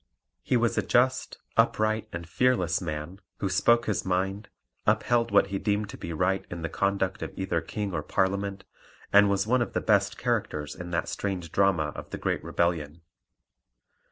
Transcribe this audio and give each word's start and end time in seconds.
He 0.41 0.57
was 0.57 0.79
a 0.79 0.81
just, 0.81 1.37
upright, 1.55 2.07
and 2.11 2.27
fearless 2.27 2.81
man, 2.81 3.21
who 3.37 3.49
spoke 3.49 3.85
his 3.85 4.03
mind, 4.03 4.49
upheld 4.87 5.29
what 5.29 5.49
he 5.53 5.59
deemed 5.59 5.89
to 5.89 5.95
be 5.97 6.11
right 6.11 6.43
in 6.49 6.63
the 6.63 6.69
conduct 6.69 7.21
of 7.21 7.31
either 7.37 7.61
King 7.61 7.93
or 7.93 8.01
Parliament, 8.01 8.63
and 9.13 9.29
was 9.29 9.45
one 9.45 9.61
of 9.61 9.73
the 9.73 9.79
best 9.79 10.17
characters 10.17 10.73
in 10.73 10.89
that 10.89 11.07
strange 11.07 11.51
drama 11.51 11.91
of 11.93 12.09
the 12.09 12.17
Great 12.17 12.43
Rebellion. 12.43 13.01